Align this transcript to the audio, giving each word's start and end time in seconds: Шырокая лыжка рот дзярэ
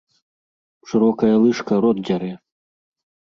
Шырокая 0.91 1.35
лыжка 1.43 1.75
рот 1.83 1.97
дзярэ 2.05 2.33